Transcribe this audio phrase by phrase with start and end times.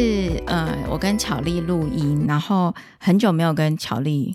[0.00, 4.34] 是呃，我跟巧丽录音，然后很久没有跟巧丽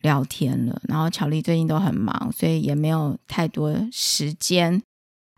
[0.00, 4.82] 聊天了，然后巧丽最近都很忙，所以也没有太多时间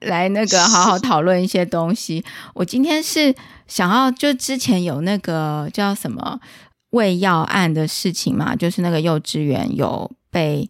[0.02, 2.25] 来那个好好讨论一些东西。
[2.54, 3.34] 我今天是
[3.66, 6.39] 想要，就之前有那个叫什么
[6.90, 10.68] 喂药案的事情嘛，就是那个幼稚园有被。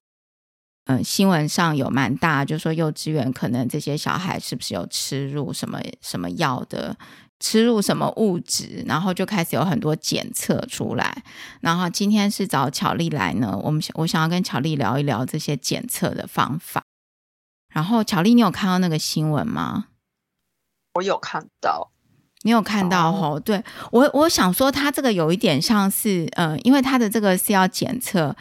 [0.86, 6.96] 嗯、新闻上有蛮大，就说幼稚园可能这些小孩是不是有吃入什么什么药的，
[7.40, 11.24] 吃入什么物质，然后就开始有很多检测出来。
[11.60, 16.84] 然后今天是找巧丽来呢，我们我想要跟巧丽聊一聊这些检测的方法。
[17.72, 19.86] 然后巧丽，你有看到那个新闻吗？
[20.94, 21.90] 我有看到，
[22.42, 23.36] 你有看到吼？
[23.36, 28.36] 哦、对我，我想说，它这个有一点像是，呃，因为它的这个是要检测。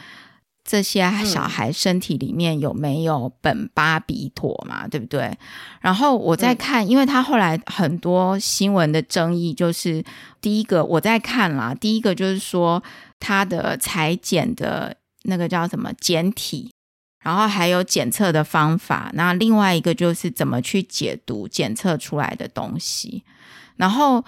[0.69, 4.87] 这些小孩身体里面有没有苯巴比妥嘛？
[4.87, 5.35] 对不对？
[5.81, 10.03] 然后我在看，因为他后来很多新闻的争议，就是
[10.39, 12.83] 第一个我在看啦，第一个就是说
[13.19, 16.71] 他的裁剪的那个叫什么简体，
[17.23, 23.23] 然后还有检测的方法，那另外一个就是怎么去解读检测出来的东西，
[23.77, 24.23] 然后。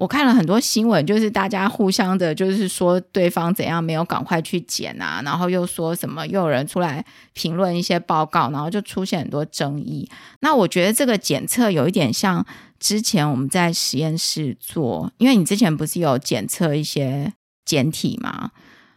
[0.00, 10.08] 我看了很多新闻，就是大家互相的，就是说对方怎样没有赶快去检啊，然后又说什么，又有人出来评论一些报告，然后就出现很多争议。
[10.40, 12.42] 那我觉得这个检测有一点像
[12.78, 17.34] 之前我们在实验室做，因为你之前不是有检测一些
[17.66, 18.52] 检体吗？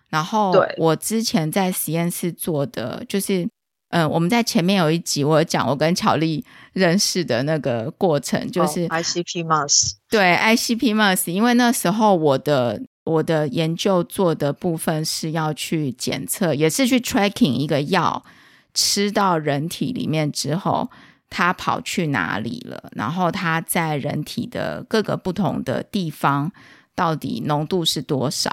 [0.08, 3.46] 然后我之前在实验室做的就是。
[3.94, 9.92] 嗯，我们在前面有一集，我有讲我跟巧丽认识的那个过程，就是 ICP Mouse。
[10.10, 18.26] 对 ICP Mouse，因为那时候我的我的研究做的部分是要去检测，也是去 tracking 一个药
[18.74, 20.90] 吃到人体里面之后，
[21.30, 26.52] 它跑去哪里了，然后它在人体的各个不同的地方
[26.96, 28.52] 到底浓度是多少，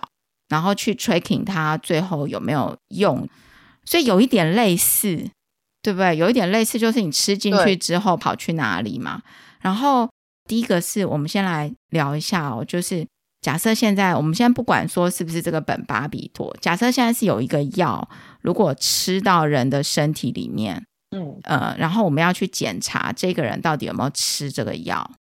[0.51, 3.27] 然后去 tracking 它最后有没有用。
[3.85, 5.31] 所以有一点类似，
[5.83, 6.17] 对不对？
[6.17, 9.23] 有一点类似，就是你吃进去之后跑去哪里嘛？
[9.61, 10.09] 然后
[10.49, 13.07] 第一个是我们先来聊一下哦，就是
[13.41, 18.09] 假设现在我们先不管说是不是这个苯巴比妥，假设现在是有一个药，
[18.43, 25.11] 如果吃到人的身体里面，嗯呃，然后我们要去检查这个人到底有没有吃这个药。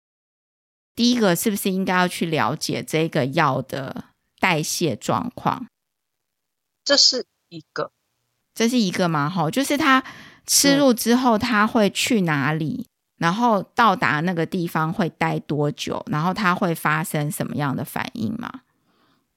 [0.94, 4.04] 第一个是不是应该要去了解这个药的
[4.38, 5.66] 代谢状况？
[6.84, 7.91] 这是一个。
[8.60, 9.26] 这是一个嘛？
[9.26, 10.04] 哈，就是他
[10.47, 12.84] 吃入之后，他会去哪里？
[12.84, 16.04] 嗯、然后到达那个地方会待多久？
[16.10, 18.60] 然后他会发生什么样的反应吗？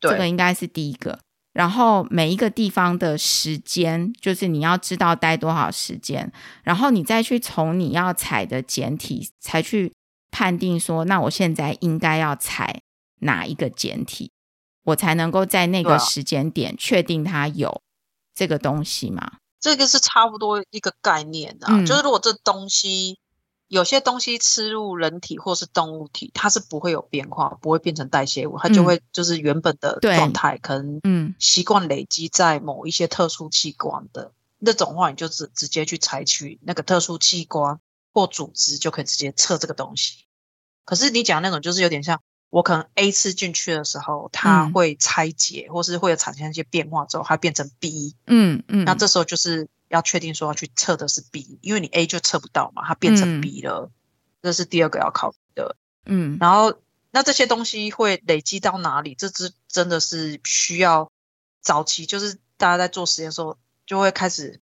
[0.02, 1.18] 这个应该是第一个。
[1.54, 6.30] 然后每一个地方的时间，就是你要知道待多少时间，
[6.64, 9.94] 然后你再去从你要采的简体，才去
[10.32, 12.82] 判定说，那我现在应该要采
[13.22, 14.34] 哪一个简体，
[14.84, 17.82] 我才能够在那个时间点确定它有。
[18.34, 23.20] 这个东西嘛，这个是差不多一个概念的，啊，嗯、就是如果这东西
[23.68, 37.80] 有些东西吃入人体或是动物体，它是不会有变化，不会变成代谢物，它就会就是原本的状态，嗯、可能嗯习惯累积在某一些特殊器官的、嗯、那种话，你就直直接去采取那个特殊器官
[38.14, 40.26] 或组织，就可以直接测这个东西。
[40.86, 42.20] 可是你讲那种就是有点像。
[42.54, 48.16] 我可能 A 吃进去的时候，它会拆解，嗯、或是会有产生一些变化之后，它变成 B。
[48.28, 53.92] 嗯嗯，嗯那这时候就是要确定说要去测的是 B，因为你 A 就测不到嘛，它变成 B 了，嗯、
[54.44, 55.76] 这是第二个要考虑的。
[56.06, 56.76] 嗯，然后
[57.10, 59.16] 那这些东西会累积到哪里？
[59.16, 61.12] 这只真的是需要
[61.60, 64.62] 早期，就是大家在做实验的时候就会开始，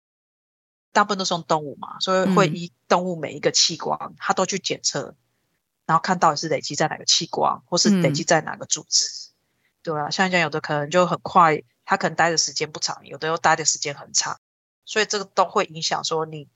[0.92, 5.16] 大部分都是用动物嘛，所以会依动物每一个器官，嗯、它都去检测。
[5.88, 9.32] 然后看到底是累积在哪个器官，或是累积在哪个组织，嗯、
[9.82, 14.38] 对啊，像这样有的可能就很快，他可能待的时间不长，有的又待的时间很长，
[14.84, 16.50] 所以这个都会影响说你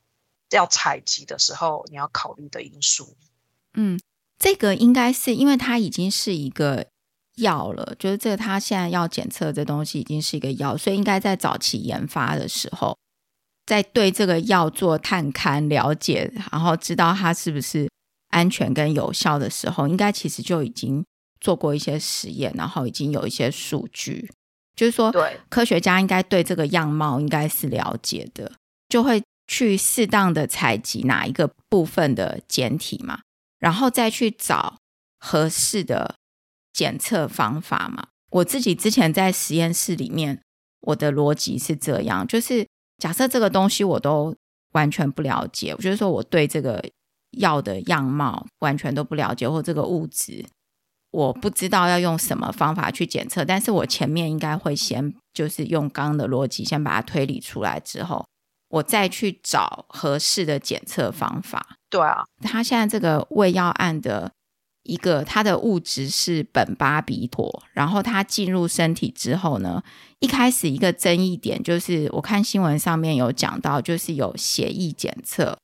[0.50, 3.16] 要采集的时候你要考虑的因素。
[3.76, 3.98] 嗯，
[4.38, 6.88] 这个应该是因为它已经是一个
[7.38, 12.98] 药了，就是这个它现在要检测的这东西已经是一个药，所以应该在早期研发的时候，
[13.66, 17.90] 在对这个药做探勘了解，然后知道它是不是。
[18.32, 21.06] 安全跟有效的时候，应该其实就已经
[21.40, 24.30] 做过一些实验，然后已经有一些数据，
[24.76, 28.52] 就是说，对科学家应该对这个样貌应该是了解的，
[28.90, 33.22] 就会去适当的采集哪一个部分的简体嘛，
[33.60, 34.78] 然后再去找
[35.20, 36.16] 合适的
[36.74, 38.08] 检测方法嘛。
[38.32, 40.42] 我自己之前在实验室里面，
[40.82, 42.66] 我的逻辑是这样，就是
[42.98, 44.36] 假设这个东西我都
[44.72, 46.84] 完全不了解，我就是说我对这个。
[47.32, 50.46] 药的样貌完全都不了解，或这个物质
[51.12, 58.26] 我不知道要用什么方法去检测，但是我前面应该会先就是用刚刚的逻辑先把它推理出来之后，
[58.70, 61.76] 我再去找合适的检测方法。
[61.90, 64.32] 对啊，他现在这个胃药案的
[64.84, 69.84] 一个它的物质是苯巴比妥，然后它进入身体之后呢，
[70.20, 75.58] 一开始一个争议点就是我看新闻上面有讲到，就是有血液检测、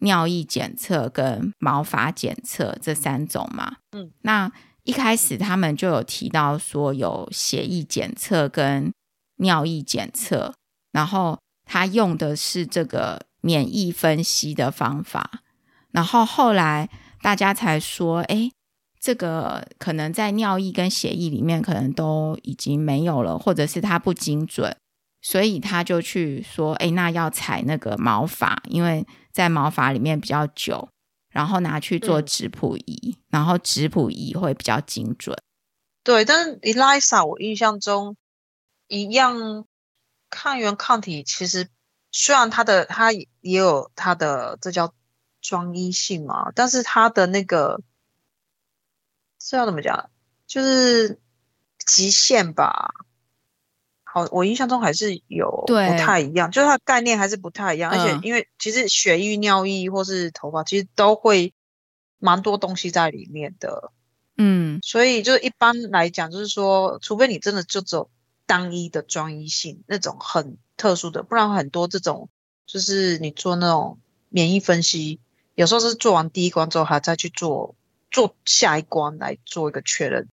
[0.00, 3.76] 尿液检测跟毛发检测这三种嘛。
[3.92, 4.50] 嗯，那。
[4.84, 8.90] 一开始他们就有提到说有血液检测跟
[9.36, 10.54] 尿液检测，
[10.92, 15.42] 然后他用的是这个免疫分析的方法，
[15.90, 16.88] 然后后来
[17.20, 18.50] 大家才说，哎，
[18.98, 24.74] 这个可能在尿液跟血液里面可能都已经没有了，或者是它不精准，
[25.20, 29.06] 所以他就去说，哎，那要采那个毛发，因为
[29.38, 30.88] 在毛发里面比较久。
[31.30, 35.36] 然后拿去做质谱仪，嗯、然后质谱仪会比较精准。
[36.02, 38.16] 对，但是 ELISA 我印象中
[38.88, 39.66] 一样
[40.30, 41.68] 抗原抗体，其实
[42.10, 44.94] 虽然它的它也有它的这叫
[45.42, 47.82] 专一性嘛，但是它的那个
[49.38, 50.10] 是要怎么讲，
[50.46, 51.20] 就是
[51.76, 52.94] 极限吧。
[54.10, 61.52] 好，我印象中还是有不太一样，就是它的概念还是不太一样，嗯、而且因为其实血液、尿液或是头发，其实都会
[62.18, 63.92] 蛮多东西在里面的，
[64.38, 68.08] 嗯，所以就一般来讲，就是说，除非你真的就只有
[68.46, 72.30] 单一的专一性那种很特殊的，不然很多这种
[72.66, 73.98] 就是你做那种
[74.30, 75.20] 免疫分析，
[75.54, 77.74] 有时候是做完第一关之后，还再去做
[78.10, 80.28] 做下一关来做一个确认，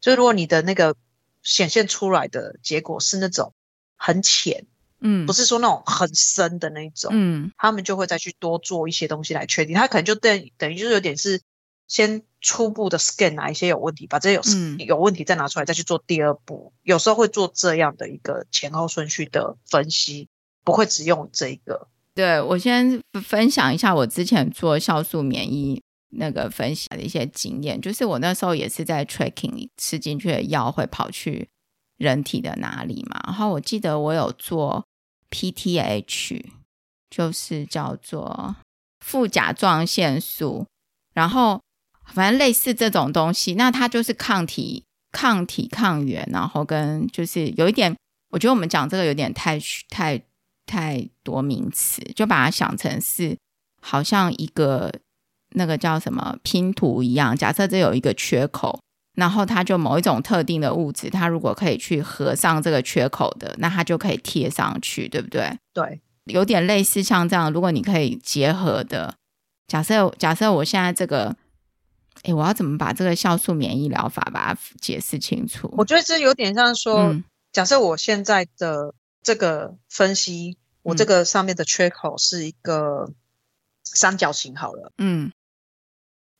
[0.00, 0.94] 就是如果你的那个。
[1.48, 3.54] 显现出来的结果是那种
[3.96, 4.66] 很浅，
[5.00, 11.40] 嗯，不是说那种很深的那种，嗯，他们就会再去多做一些东西来确定，他可能就等等于就是有点是
[11.86, 20.28] 先初步的 scan 哪一些有问题，把这些有、嗯、有问题再拿出来，再去做第二步，有时候会做这样的一个前后顺序的分析，
[20.64, 21.88] 不会只用这一个。
[22.14, 25.80] 对，我先分享一下我之前做酵素免疫。
[26.10, 31.48] 那个分享的一些经验，就是我那时候也是在 tracking 吃进去的药会跑去
[31.98, 33.20] 人体的哪里嘛。
[33.26, 34.86] 然后我记得我有做
[35.30, 36.42] PTH，
[37.10, 38.56] 就是叫做
[39.00, 40.66] 副甲状腺素，
[41.12, 41.60] 然后
[42.06, 47.94] 反正类似这种东西，那它就是抗体、抗体、抗原，然后跟就是有一点，
[48.30, 49.60] 我觉得我们讲这个有点太
[49.90, 50.22] 太
[50.64, 53.36] 太多名词，就把它想成是
[53.82, 54.90] 好像一个。
[55.50, 58.78] 那个叫什么拼图一样，假设这有一个缺口，
[59.14, 65.58] 然后它就某一种特定的物质，它如果可以去合上这个缺口的，那它就可以贴上去，对不对？
[65.72, 69.14] 对，有点类似像这样，如果你可以结合的，
[69.66, 71.34] 假设假设我现在这个，
[72.22, 75.72] 哎，我要怎么把这个酵素免疫疗法把它解释清楚？
[75.76, 83.10] 我觉得这有点像说，嗯、假设我现在的这个分析，我这个上面的缺口是一个
[83.82, 85.32] 三角形，好了，嗯。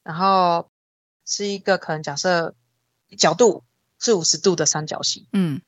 [0.09, 0.71] 然后
[1.27, 2.55] 是一个可能假设
[3.19, 3.63] 角度
[3.99, 5.61] 是五十度的三角形，嗯，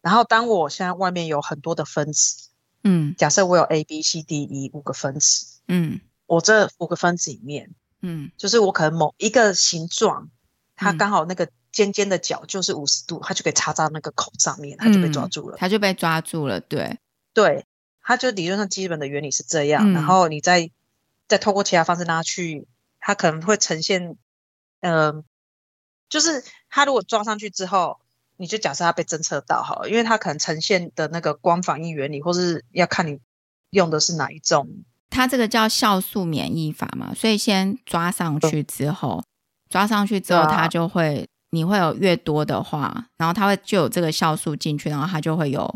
[0.00, 2.50] 然后当我现在外面有很多的分子，
[2.84, 10.30] 嗯，假设我有 A B C D E 五个分子，嗯，我这五个分子里面，嗯，就是我可能某一个形状，
[10.76, 17.00] 它刚好那个尖尖的角就是五十度，它就可以插到那个口上面，它就被抓住了，它就被抓住了，对，
[17.34, 17.66] 对，
[18.00, 20.70] 它就理论上基本的原理是这样，然后你再
[21.26, 22.68] 再透过其他方式让它去。
[23.08, 24.18] 它可能会呈现，
[24.82, 25.24] 嗯、呃，
[26.10, 28.00] 就是它如果抓上去之后，
[28.36, 33.18] 你就假设它被侦测到好了，因为它可能呈现的那个光反应原理，或是要看你
[33.70, 34.68] 用的是哪一种。
[35.08, 39.24] 它这个叫酵素免疫法嘛，所以先抓上去之后，嗯、
[39.70, 45.74] 抓上去之后，它就会，啊、你会有越多的话，然后它会就有这个酵素进去，然后它就会有，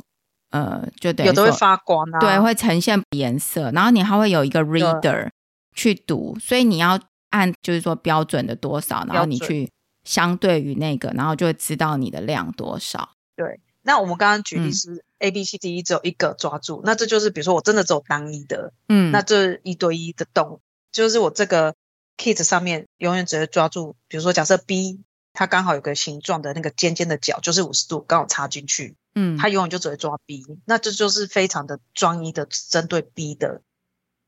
[0.50, 5.30] 呃，就等于有的会发光啊，对，会呈现颜色，然后你还会有一个 reader
[5.74, 7.00] 去读，所以你要。
[7.32, 9.68] 按就是说标准的多少，然后你去
[10.04, 13.10] 相对于那个，然后就会知道你的量多少。
[13.34, 20.60] 对，那我们刚刚举例是 A、B、C、D、E 只有一个抓住，嗯、那这就是比如说我真的只有单一的，嗯，那这一对一的动，
[20.92, 21.74] 就是我这个
[22.18, 25.00] kit 上面永远只会抓住，比如说假设 B
[25.32, 33.62] 它刚好有个形状的那个尖尖的角，就是五十度刚好插进去，嗯，它永远就只会抓 B，那这就是非常的专一的针对 B 的。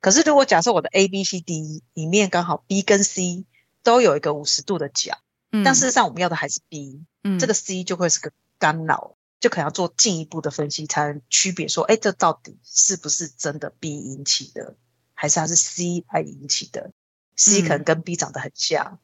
[0.04, 3.46] 可是，如果假设我的 A、B、C、D 里面刚好 B 跟 C
[3.82, 5.16] 都有一个五十度的角，
[5.50, 14.76] 嗯，但事实上我们要的还是 B，嗯，这个 C 就会是个干扰，就可能要做进一步的分析，才能区别说，哎，这到底是不是真的 B 引起的，
[15.14, 16.92] 还是它是 C 来引起的
[17.34, 18.99] ？C 可能跟 B 长得很像，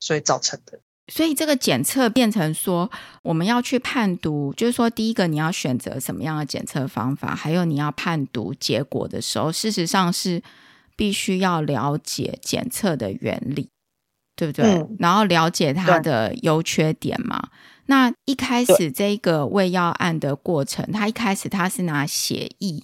[0.00, 0.80] 所以造成的。
[1.08, 2.90] 所以这个检测变成说，
[3.22, 10.42] 我们要去判读，就是说，第一个你要选择什么样的检测方法，还有你要判读结果的时候，事实上是
[10.96, 13.68] 必须要了解检测的原理，
[14.34, 14.64] 对不对？
[14.64, 17.50] 嗯、然后了解它的优缺点嘛。
[17.86, 22.82] 那一开始这个胃药案的过程，他一开始他是拿血液，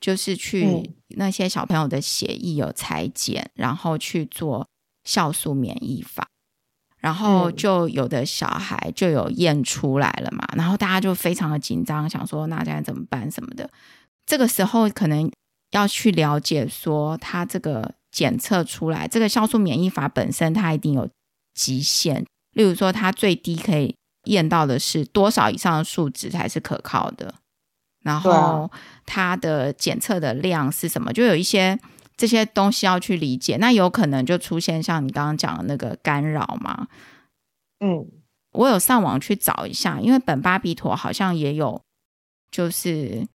[0.00, 4.66] 就是去那些小朋友的血液有裁剪，然后去做
[5.06, 6.26] 酵素免疫法。
[7.04, 13.68] 然后就有的小孩就有验出来了嘛，嗯、然后大家就非常的紧张，想说那现在怎么办什么的。
[14.24, 15.30] 这个时候可能
[15.72, 21.06] 要去了解说，他这个检测出来，这个酵素免疫法本身它一定有
[21.52, 23.94] 极限，例如说它最低可以
[24.24, 27.34] 验到的是多少以上的数值才是可靠的，
[28.02, 28.70] 然后
[29.04, 31.78] 它的检测的量是什么，就有一些。
[32.16, 36.86] 这些东西要去理解，那有可能就出现像你刚刚讲的那个干扰嘛？
[37.80, 38.06] 嗯，
[38.52, 41.82] 我有上网去找一下，因为本巴比妥好像也有，
[42.52, 43.26] 就是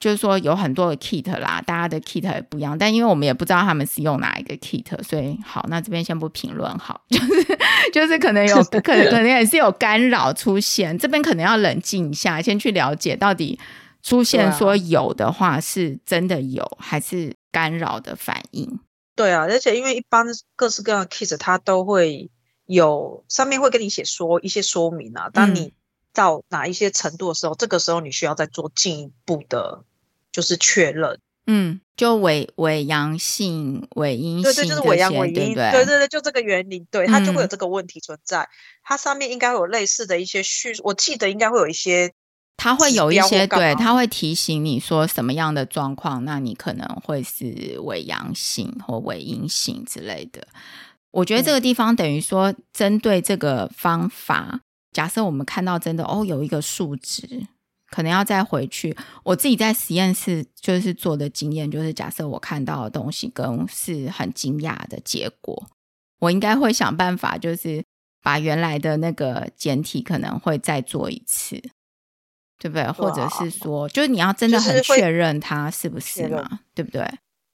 [0.00, 7.58] 就是说有很多的 kit 啦，大家的 kit 也不一样，但因为我们也不知道他们是用哪一个 kit，所以好，那这边先不评论好， 就是
[7.92, 13.58] 就是可能有 可能可能也是有干扰出现，这边可能要冷静一下，先去了解到底。
[14.06, 18.78] 出现说有的话是真的有，啊、还是干扰的反应？
[19.16, 22.30] 对啊，而且因为一般各式各样的 case，它都会
[22.66, 25.28] 有上面会跟你写说一些说明啊。
[25.30, 25.72] 当你
[26.12, 29.82] 到哪一些程度的时候，嗯、这个时候你需要再做进一步的，
[30.30, 31.18] 就是确认。
[31.48, 38.42] 嗯，就伪伪阳性、伪阴性，对对，就是伪阳伪阴，对对，对对对，就这个原理，对它就会有这个问题存在。
[38.42, 38.48] 嗯、
[38.84, 42.12] 它上面应该会有类似的一些叙述，我记得应该会有一些。
[42.56, 50.46] 它会有一些对，它会提醒你说什么样的状况，那你可能会是伪阳性或伪阴性之类的。
[51.10, 54.60] 我觉得这个地方等于说，针对这个方法，嗯、
[54.92, 57.46] 假设我们看到真的哦有一个数值，
[57.90, 58.96] 可能要再回去。
[59.22, 65.66] 我自己在实验室就是做的经验，就是假设我看到的东西跟是很惊讶的结果，
[66.20, 67.84] 我应该会想办法，就是
[68.22, 71.62] 把原来的那个简体可能会再做一次。
[72.58, 72.90] 对不对？
[72.92, 76.60] 或者是说，就是你要真的很确认它是不是嘛？
[76.74, 77.02] 对不对？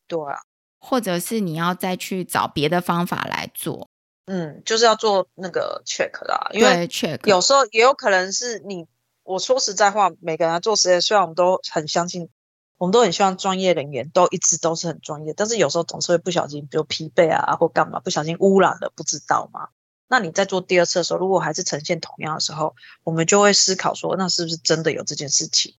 [0.06, 0.38] 对啊。
[0.78, 3.88] 或者是你要再去找别的方法来做。
[4.26, 8.86] 嗯，就是要做那个 check 啦，因为 check 有时候也有可能是你。
[9.24, 12.28] 我说实在话，每个人做实验，虽然我们都很相信，
[12.76, 19.68] 我们都很希望专业人员都一直都是很专业，但是有时候总是会不小心，比如疲惫啊，或干嘛，不小心污染了，不知道吗？
[20.12, 25.74] 那你在做第二次的时候，如果还是呈现同样的时候，我们就会思考说，那是不是真的有这件事情？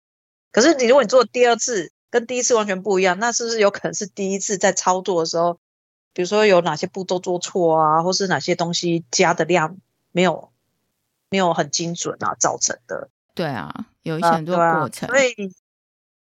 [0.51, 5.61] 可是你如果你做第二次跟第一次完全不一样，那是不是有可能是第一次在操作的时候，
[6.15, 9.77] 比如说有哪些步骤做错啊，或是哪些东西加的量
[10.13, 10.51] 没有
[11.29, 13.11] 没有很精准啊造成的？
[13.35, 15.11] 对啊，有一些很多过程。
[15.11, 15.55] 啊、所以，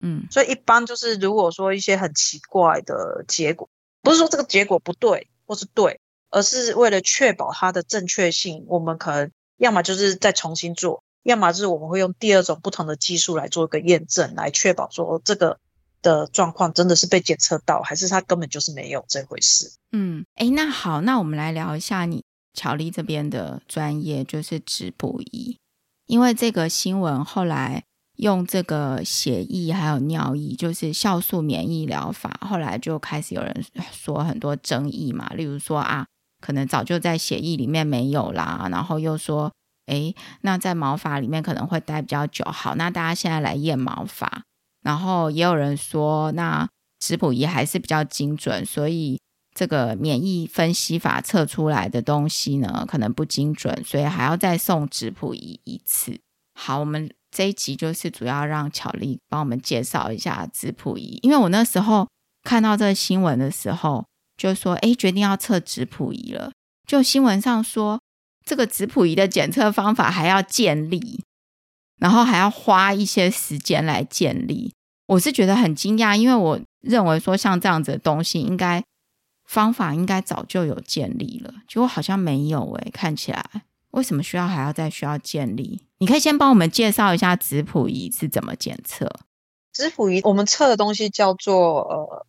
[0.02, 3.70] 嗯，所以一般就是如果说一些很奇怪的结果，
[4.02, 6.02] 不是说这个结果不对或是对。
[6.34, 15.60] 而是为了确保它的正确性，我们可能要么就是再重新做，要么就是我们会用第二种不同的技术来做一个验证，来确保说这个
[16.02, 19.72] 的状况真的是被检测到，还是它根本就是没有这回事。
[19.92, 22.24] 嗯，诶，那好，那我们来聊一下你
[22.56, 25.60] 巧立这边的专业，就是质谱仪，
[26.08, 27.84] 因为这个新闻后来
[28.18, 36.08] 用这个血液还有尿液，就是酵素免疫疗法，后来就开始有人说很多争议嘛，例如说啊。
[36.44, 39.50] 可能早就在血液里面没有啦，然后又说，
[39.86, 42.44] 诶，那在毛发里面可能会待比较久。
[42.44, 44.44] 好，那大家现在来验毛发，
[44.82, 46.68] 然后也有人说，那
[47.00, 49.18] 质谱仪还是比较精准，所以
[49.56, 56.20] 这个免疫分析法测出来的东西呢，可能不精准，所以还要再送质谱仪一次。
[56.60, 62.10] 好，我们这一集就是主要让巧丽帮我们介绍一下质谱仪，因为我那时候
[62.44, 64.04] 看到这个新闻的时候。
[64.36, 66.52] 就说，哎，决定要测质谱仪了。
[66.86, 68.02] 就新闻上说，
[68.46, 71.24] 这个质谱仪的检测方法还要建立，
[71.98, 74.74] 然后还要花一些时间来建立。
[75.08, 78.84] 我是觉得很惊讶，因为我认为说像这样子的东西，应该
[79.46, 82.74] 方法应该早就有建立了，结果好像没有。
[82.74, 83.46] 哎，看起来
[83.92, 85.82] 为什么需要还要再需要建立？
[86.00, 89.10] 你可以先帮我们介绍一下质谱仪是怎么检测？
[89.72, 92.26] 质谱仪我们测的东西叫做呃。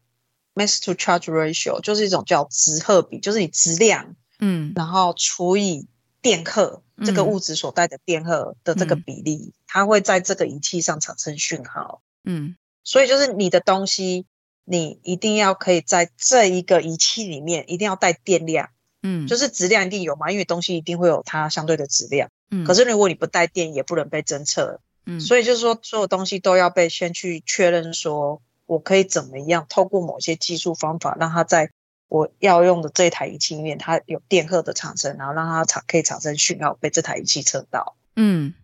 [0.55, 5.87] Mass to charge ratio 就是一种叫质荷比，就是你质量，嗯，然后除以
[6.23, 14.27] 电荷，嗯、这个物质所带的电荷的这个比例，嗯、它会在这个仪器上产生讯号，嗯，所以就是你的东西，
[14.65, 18.71] 你一定要可以在这一个仪器里面，一定要带电量，
[19.03, 22.31] 嗯，就是质量一定有嘛，因为东西一定会有它相对的质量。
[22.51, 24.81] 嗯，可是如果你不带电，也不能被侦测。
[25.07, 31.71] 嗯，所以就是说，所有东西都要被先去确认，说我可以怎么样透过某些技术方法，让它在
[32.09, 37.97] 我要用的这台仪器里面，它有电荷的产生，然后让它产可以产生讯号，被这台仪器测到。
[38.17, 38.55] 嗯，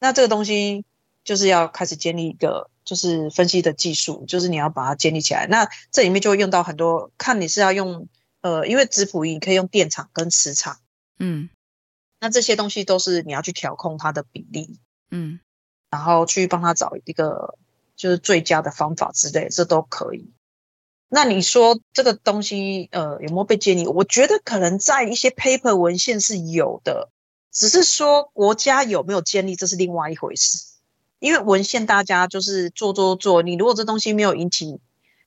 [0.00, 0.84] 那这个东西
[1.24, 5.46] 就是要开始建立一个就是分析的技术，就是你要把它建立起来。
[5.46, 8.08] 那这里面就会用到很多，看你是要用
[8.40, 10.78] 呃，因为质谱仪可以用电场跟磁场。
[11.18, 11.50] 嗯，
[12.20, 14.78] 那这些东西都是你要去调控它的比例。
[15.10, 15.40] 嗯，
[15.90, 17.58] 然后去帮他找一个
[17.98, 20.30] 就是最佳的方法之类，这都可以。
[21.10, 23.86] 那你说这个东西呃有没有被建立？
[23.86, 27.10] 我觉得可能在一些 paper 文献是有的，
[27.50, 30.58] 只是说国家有没有建立，这是另外一回事。
[31.18, 34.80] 因为文献大家就是做做做，你如果这东西没有引起，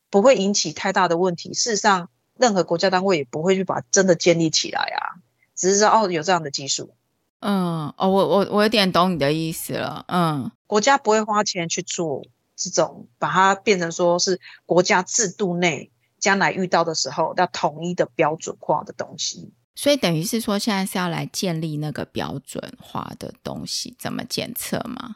[0.10, 5.20] 不会引起太大的问题，事实上任何国家单位也不会去把真的建立起来啊，
[5.56, 6.94] 只是说哦有这样的技术。
[7.40, 10.06] 嗯，哦，我我我有点懂你的意思了。
[10.08, 12.24] 嗯，国家不会花钱去做
[12.70, 19.54] 这种，把它变成说是国家制度内将来遇到的时候要统一的标准化的东西。
[19.74, 25.16] 所以等于是说，现在是要来建立那个标准化的东西，怎么检测吗？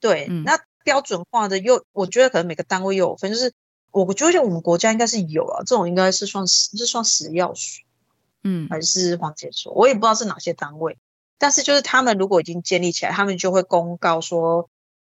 [0.00, 3.52] 对，嗯、那标准化的又，我觉得可能每个单位又有分，就是
[3.92, 7.82] 我觉得我们国家应该是有啊，这种应该是算是算食药署，
[8.42, 10.98] 嗯，还是黄检所，我也不知道是哪些单位。
[11.38, 14.68] 但是就是他们如果已经建立起来，他们就会公告说，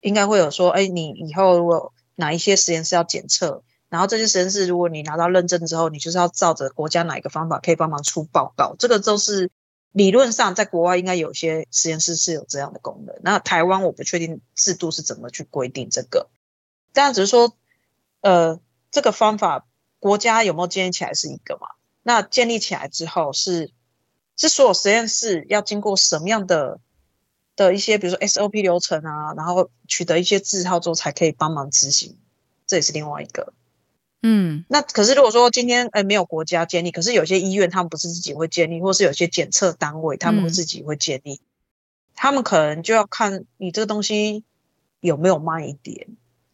[0.01, 9.51] 应该会有说，哎，你以后如果哪一些实验室要检测，然后这些实验室如果你拿到认证之后，你就是要照着国家哪一个方法可以帮忙出报告，这个都是
[9.93, 13.17] 理论上在国外应该有些实验室是有这样的功能。
[13.23, 16.29] 那台湾我不确定制度是怎么去规定这个，
[16.93, 17.57] 但只是说，
[18.21, 18.61] 呃，
[18.91, 19.67] 这个方法
[19.99, 21.69] 国家有没有建立起来是一个嘛？
[22.03, 23.73] 那建立起来之后是。
[24.39, 26.79] 是所有实验室要经过什么样的
[27.57, 32.17] 的一些，比如说 SOP 流程啊，然后取得一些字号之后才可以帮忙执行，
[32.67, 33.53] 这也是另外一个。
[34.23, 41.47] 嗯，那可是如果说今天诶没有国家建立，可是有些医院他们不是自己会建立，或是有些检测单位他们会自己会建立，嗯、
[42.15, 44.45] 他们可能就要看你这个东西
[45.01, 46.09] 有没有慢一点。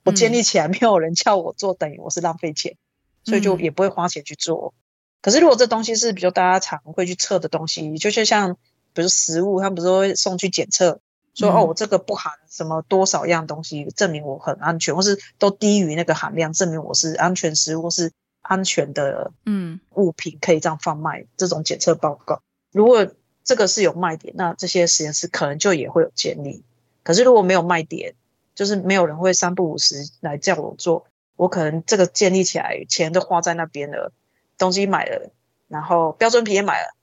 [0.05, 2.77] 我建立起来没有人叫我做，等于我是浪费钱，
[3.23, 4.75] 所以就也不会花钱去做。
[5.21, 8.57] 可是，如果这东西是比较大家常会去测的东西，就是像
[8.95, 11.01] 比如食物，他们不是会送去检测，
[11.35, 21.27] 说、嗯、哦，我这个不含什么多少样东西，证明我很安全，或是都低于那个含量，证明我是安全食物，或是安全的嗯物品可以这样贩卖。
[21.37, 23.07] 这种检测报告，如果
[23.45, 26.63] 这个是有卖点，那这些实验室可能就也会有建立。
[27.03, 28.15] 可是如果没有卖点，
[28.55, 34.13] 就是没有人会三不五时来叫我做，我可能这个建立起来，钱都花在那边了。
[34.59, 35.33] 东西买了，
[35.67, 36.95] 然后标准品也买了，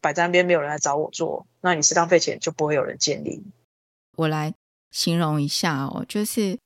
[0.00, 3.42] 摆在那边没有人来找我做，那你是浪费钱，就不会有人建立。
[4.16, 4.52] 我来
[4.90, 6.58] 形容一下哦，就是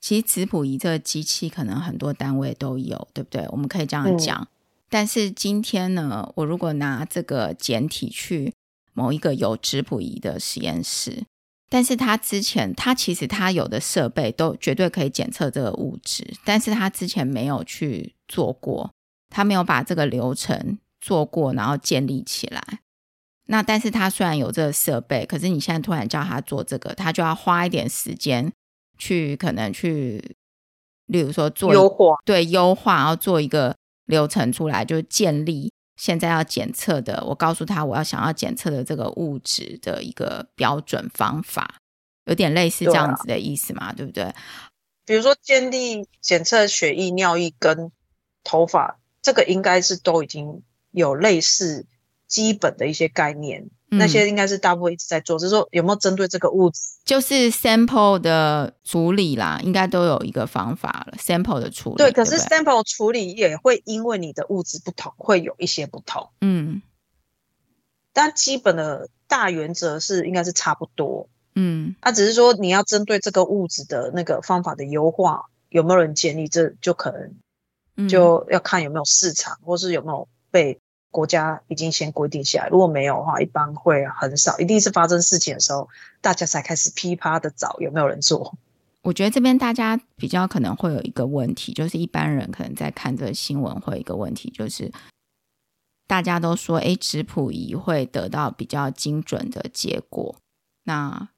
[0.00, 3.46] 其实质谱仪这个机器可能很多单位都有，对不对？
[3.50, 4.40] 我们可以这样讲。
[4.40, 4.48] 嗯、
[4.88, 8.52] 但是今天呢，我如果拿这个简体去
[8.92, 11.24] 某一个有质谱仪的实验室，
[11.68, 18.90] 但是他之前他其实他有的设备都绝对可以检测这个物质，但是他之前没有去做过。
[19.32, 22.80] 他没有把这个流程做过，然后建立起来。
[23.46, 28.52] 那但是他虽然有这个设备，可是你现在突然叫他做这个，他就要花一点时间
[28.96, 30.36] 去，可能去，
[31.06, 33.74] 例如说做优化，对，优化，然后做一个
[34.06, 37.24] 流程出来，就建立现在要检测的。
[37.26, 41.76] 我告诉他，我要想要检测的这个物质的一个标准方法，
[42.26, 44.32] 有点类似这样子的意思嘛，对，不对？
[45.04, 47.90] 比如说建立检测血液、尿液跟
[48.44, 48.98] 头发。
[49.22, 51.86] 这个应该是都已经有类似
[52.26, 55.38] 基本的一些概念，嗯、那些应该是大部分一直在做。
[55.38, 61.16] 就是说有没有针对这个物质，就是 sample 的处理啦，应该都有一个方法了。
[61.18, 66.30] sample 的处理，对，可是 sample 处理也会因为你的物质不同，会有一些不同。
[66.40, 66.82] 嗯，
[68.12, 71.28] 但基本的大原则是应该是差不多。
[71.54, 77.34] 嗯，那、啊、只是说你要针对这个物质的那个方法的优化，有没有人建立，这就可能。
[78.08, 80.78] 就要看有没有市场，或是有没有被
[81.10, 82.68] 国家已经先规定下来。
[82.68, 84.58] 如果没有的话，一般会很少。
[84.58, 85.88] 一定是发生事情的时候，
[86.20, 88.56] 大家才开始噼啪的找有没有人做。
[89.02, 94.92] 我觉得这边大家比较可能会有一个问题，就是一般人可能在看这个新闻会有一个问题，就是
[96.06, 100.36] 大家都说，诶，质谱仪会得到比较精准的结果。
[100.84, 101.30] 那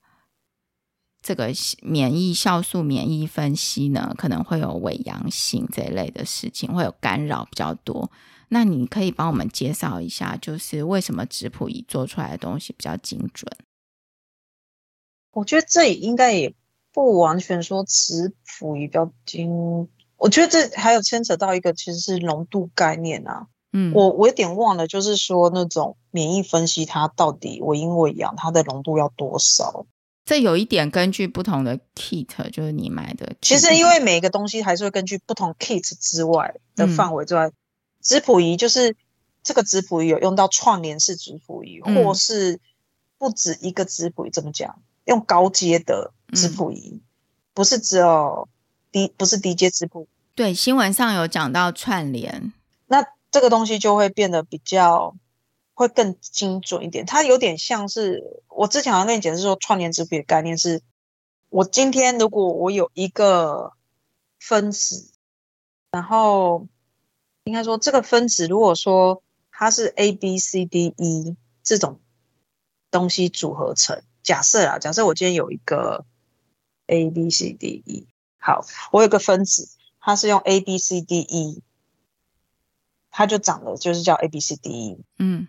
[1.23, 8.11] 这个免疫酵素免疫分析呢，可能会有伪阳性这一类的事情，会有干扰比较多。
[8.49, 13.51] 那你可以帮我们介绍一下，就是为什么质谱仪做出来的东西比较精准？
[15.31, 16.55] 我觉得这也应该也
[16.93, 23.47] 不完全说质谱仪比较精，我觉得这还有牵扯到一个其实是浓度概念啊。
[23.73, 29.87] 嗯，我我有点忘了，就是说那种免疫分析，它到底伪阴伪阳，它的浓度要多少？
[30.33, 33.37] 这有一点根据不同的 kit，就是你买的。
[33.43, 37.49] 其实因为每一个东西还是会根据不同 kit 之外的范围之外。
[37.49, 37.53] 嗯
[38.01, 38.97] 质谱仪就是
[39.45, 42.59] 这个质谱仪有用到串联式质谱仪，嗯、或是
[43.17, 44.31] 不止一个质谱仪。
[44.31, 44.83] 怎么讲？
[45.05, 47.01] 用高阶的质谱仪，嗯、
[47.55, 48.49] 不是只有
[48.91, 50.09] 低，不是低阶质谱。
[50.35, 52.53] 对，新闻上有讲到串联，
[52.87, 55.15] 那这个东西就会变得比较
[55.83, 57.05] 会更精准一点。
[57.05, 60.81] 它有点像是我之前好像跟你解释说，串联质谱仪的概念是：
[61.51, 63.75] 我今天如果我有一个
[64.41, 65.13] 分子，
[65.91, 66.67] 然后。
[67.45, 71.99] 应该说，这个分子如果说它是 A B C D E 这种
[72.89, 76.07] 东西组合成，假设啊，假设我今天有一个
[76.87, 78.07] A B C D E，
[78.39, 81.65] 好，我有个分子，它是用 A B C D E，
[83.11, 85.49] 它就长得就是叫 A B C D E，嗯，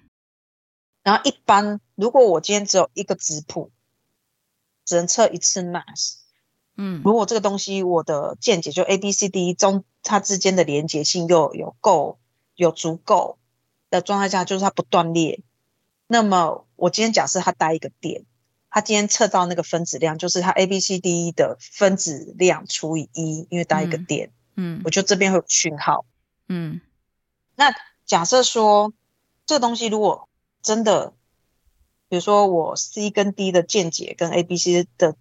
[1.04, 3.72] 然后一般如果我今天只有一个质谱，
[4.86, 6.16] 只能测一次 mass。
[6.76, 12.18] 嗯，如果这个东西我的见解就 A B C D 中它之间的连结性又有够
[12.56, 13.38] 有足够
[13.92, 15.42] 的状态下，就是它不断裂。
[16.08, 18.26] 那么我今天假设它带一个电，
[18.72, 24.32] 它今天测到那个分子量就是它 A B C D 的分子量除以一，因为带一个电。
[24.56, 26.06] 嗯，我就这边会有讯号。
[26.48, 26.82] 嗯，
[27.56, 28.94] 那假设说
[29.46, 30.28] 这个东西如果
[30.64, 31.14] 真的，
[32.10, 35.16] 比如说我 C 跟 D 的见解跟 A B C 的。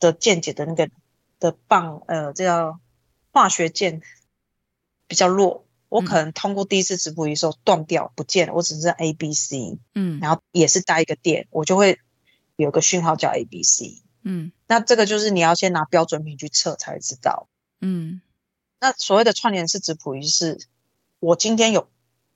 [0.00, 0.88] 的见解的那个
[1.38, 2.80] 的棒，呃，这叫
[3.32, 4.00] 化学键
[5.06, 11.98] 比较弱，我可能通过第一次质谱仪时候断掉不见了，我只剩 A、B、C，嗯，然后也是带一个电，我就会
[12.56, 17.46] 有个讯号叫 A、B、C，嗯，那这个就是你要先拿标准品去测才知道，
[17.82, 18.22] 嗯，
[18.80, 20.66] 那所谓的串联式质谱仪是，
[21.18, 21.90] 我今天有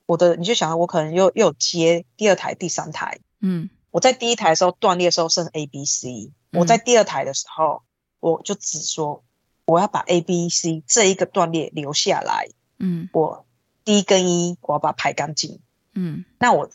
[0.07, 6.31] 我的，你就想我可能又又有接第二台、第三台，嗯，我在第一台的时候断裂的时候剩 A、B、C。
[6.53, 7.83] 我在第二台的时候，
[8.21, 9.25] 我就只说
[9.65, 12.49] 我要把 A、B、C 这一个断裂留下来。
[12.79, 13.45] 嗯，我
[13.85, 15.61] D 跟一我要把它排干净。
[15.95, 16.71] 嗯，那我，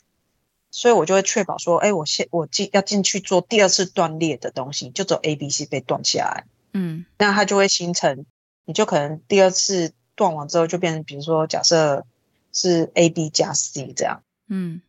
[0.71, 6.45] 所以我就会确保说，哎，我先我进要进去做第二次断裂的东西，就只有 A、B、C 被断下来。
[6.73, 8.25] 嗯，那它就会形成，
[8.65, 12.05] 你就可能第二次断完之后就变成，比如说假设
[12.51, 14.23] 是 A、B 加 C 这样。
[14.47, 14.81] 嗯，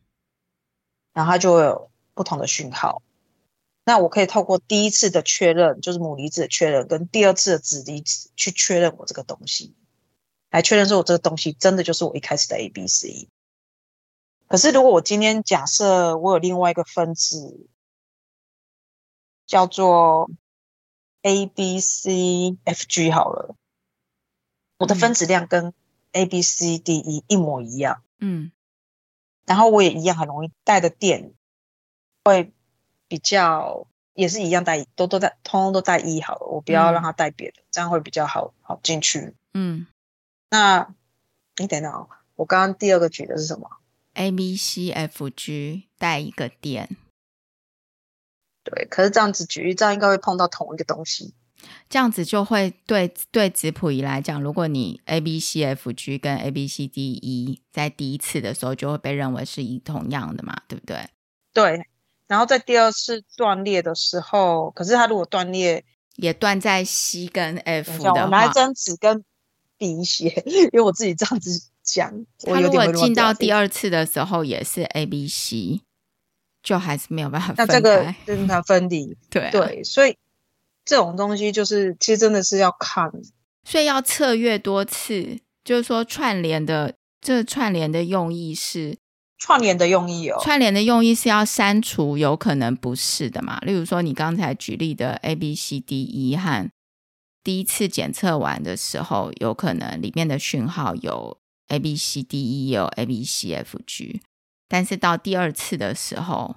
[1.13, 3.01] 然后它就会有不同的讯号。
[3.83, 9.75] 那我可以透过第一次的确认，就是母离子的确认，跟第二次的子离子去确认我这个东西，
[10.51, 13.27] 来确认说我这个东西真的就是我一开始的 A、B、C。
[14.47, 17.67] 可是如果我今天假设我有另外一个分子
[19.47, 20.29] 叫做
[21.23, 23.55] A、B、C、F、G 好了，
[24.77, 25.73] 我的分子量跟
[26.11, 28.51] A、B、C、D、E 一模一样，嗯，
[29.45, 31.33] 然后我也一样很容易带的电
[32.23, 32.51] 会。
[33.11, 39.35] 比较也是一样带，都都带，通通都带一好了，我不要让它带别的，嗯、这样会比较好好进去。
[39.53, 39.85] 嗯，
[40.49, 40.95] 那
[41.57, 43.69] 你等等，我刚刚第二个举的是什么
[44.13, 46.95] ？A B C F G 带一个电。
[48.63, 51.33] 对，可是这样子举，这样应该会碰到同一个东西，
[51.89, 61.07] 这样子就会对对质谱仪来讲，如果你 A B C F G 跟 A B C D E 在第一次的时候就会被认为是一同样的嘛，对不对？
[61.53, 61.85] 对。
[62.27, 65.83] 然后在第二次断裂的时候，可是它如果断裂
[66.15, 69.25] 也断在 C 跟 F 的话，我拿一张纸跟
[69.77, 72.25] 笔写，因为我自己这样子讲。
[72.39, 75.81] 它如果进到第二次的时候也是 A、B、C，
[76.63, 77.65] 就还是没有办法分开。
[77.65, 80.15] 那这个跟它分离， 对、啊、对，所以
[80.85, 83.11] 这种东西就是其实真的是要看，
[83.63, 88.97] 所以要测越多次，就是说串联的这串联的用意是。
[89.37, 93.59] 串联的用意哦，串联的用意是要删除有可能不是的嘛？
[93.61, 96.69] 例如说你刚才举例的 A B C D E 和
[97.43, 101.39] 第一次检测完的时候，有可能里面的讯号有
[101.69, 104.21] A B C D E 有 A B C F G，
[104.67, 106.55] 但是到第二次的时候。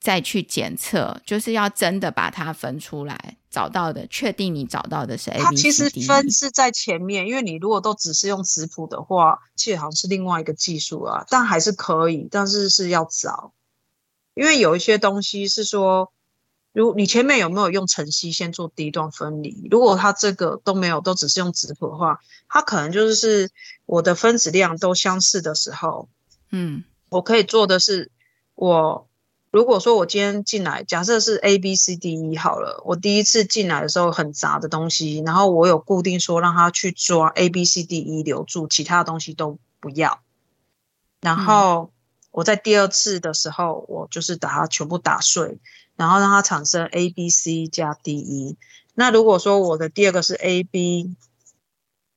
[0.00, 5.44] 再去检测，就是要真的把它分出来，找到的，确定你找到的是 A、B、C、D。
[5.44, 13.52] 它其实分是在前面，因为你如果都只是用质谱的话，其实好像是另外一个技术啊，但还是可以，但是是要找，
[14.32, 16.10] 因为有一些东西是说，
[16.72, 19.68] 如你前面有没有用晨曦先做第一段分离？
[19.70, 23.50] 如果它这个都没有，都只是用质谱的话，它可能就是
[23.84, 26.08] 我的分子量都相似的时候，
[26.50, 28.10] 嗯，我可以做的是，
[28.54, 29.09] 我
[29.50, 40.20] 如果说我今天进来，假设是 A B C D E 好了，我第一次进来的时候很杂的东西，然后我有固定说让他去抓 A B C D E 留住，其他的东西都不要，
[41.20, 41.92] 然后
[42.30, 45.58] 我在第二次的时候，我就是把它全部打碎。
[45.96, 48.56] 然后让它产生 A、B、C 加 D、E。
[48.94, 51.14] 那如果说我的第二个是 A、B、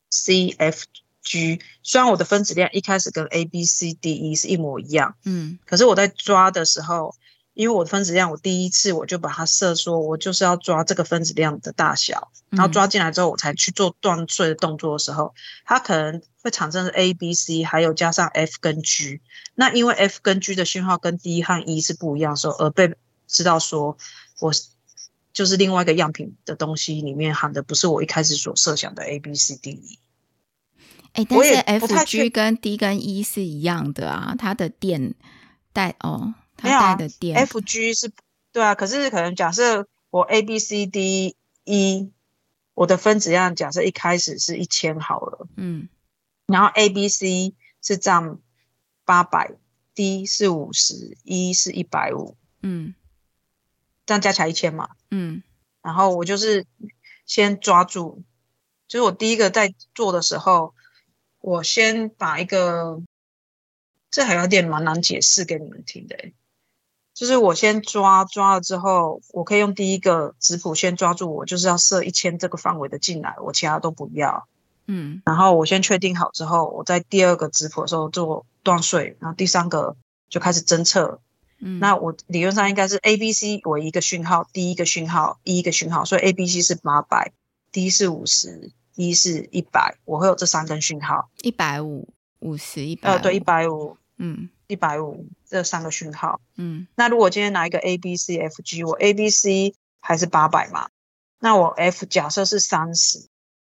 [0.10, 0.86] C、F、
[1.22, 7.14] G，虽然我的分子量一开始跟 A、B、C、D、E 是一模一样，嗯，可是我在抓的时候，
[7.54, 15.34] 因为我的分子量，我第一次我就把它设说，我就是要抓这个分子量的大小，然后抓进来之后，我才去做断碎的动作的时候，
[15.66, 19.22] 它可能会产生 A、B、C，还有加上 F 跟 G。
[19.56, 22.96] 那因为 F 跟 G 的讯号跟 D 和 E 是不一样的时候，而被
[23.28, 23.98] 知道说，
[24.40, 24.52] 我
[25.32, 30.00] 就是另外一个样品的东西里面含的不是我一开始所设想的 A B C D E。
[31.14, 35.14] 哎，但是 F G 跟 D 跟 E 是一样的啊，它的电
[35.72, 36.34] 带哦，
[36.72, 38.12] 它带的电、啊、F G 是
[38.52, 42.12] 对啊，可是可能假设我 A B C D E，
[42.74, 45.90] 我的分子量假设一开始是一千好了，嗯，
[46.48, 48.40] 然后 A B C 是占
[49.06, 49.52] 八百
[49.94, 52.96] ，D 是五十，E 是一百五，嗯。
[54.06, 55.44] 这样加起来一千嘛，嗯，
[55.82, 56.66] 然后我就是
[57.26, 58.22] 先抓住，
[58.90, 60.76] 就是我第一个在做的时候，
[61.40, 63.02] 我先把一个，
[64.12, 66.34] 这还有点蛮难解释给你们听的，
[67.14, 74.48] 就是我先抓抓了之后，我可以用第一个质谱先抓住，我就是要设一千这个范围的进来，我其他都不要，
[74.88, 79.96] 嗯，然后我先确定好之后，我在第二个质谱的时候做断碎，然后第三个
[80.30, 81.20] 就开始侦测。
[81.66, 87.32] 嗯、那我理论上应该是 A、B、C 为一个讯号，第一个讯号，E 一个讯号，所以 A、B、C 是八百
[87.72, 100.90] ，D 是五十一是一百，我会有这三根讯号，一百五、五十、一百，呃，对，一百五，嗯，一百五这三个讯号，嗯，那如果今天拿一个 A、B、C、F、G，我 A、B、C 还是八百嘛，
[101.40, 103.28] 那我 F 假设是三十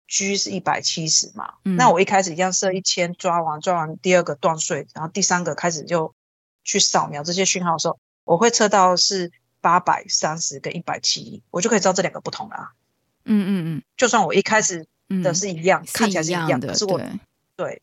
[0.08, 6.14] ，G 是一百七十嘛，嗯，那我一开始一样设一千，抓完抓完第二个断碎，然后第三个开始就。
[6.64, 12.72] 去扫描这些讯号的时候，我会测到是八百三十跟一百七，我就可以知道这两个不同了啊。
[13.26, 14.86] 嗯嗯嗯，就算我一开始
[15.24, 17.08] 的是一样，嗯、看起来是一样的，可是我对，
[17.56, 17.82] 对，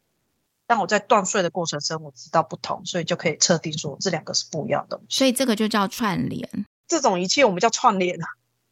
[0.69, 5.01] 但我在断碎的过程中，我知道不同，所以就可以测定说这两个是不一样的。
[5.09, 6.49] 所以这个就叫串联。
[6.87, 8.27] 这种仪器我们叫串联啊，